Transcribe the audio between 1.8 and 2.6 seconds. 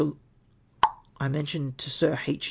Sir H.